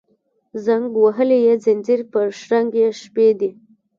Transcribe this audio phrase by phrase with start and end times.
[0.65, 3.49] زنګ وهلي یې ځینځیر پر شرنګ یې شپې دي